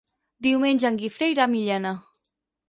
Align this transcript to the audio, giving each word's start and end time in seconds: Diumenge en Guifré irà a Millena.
Diumenge 0.45 0.87
en 0.89 0.97
Guifré 1.01 1.29
irà 1.35 1.45
a 1.47 1.47
Millena. 1.53 1.93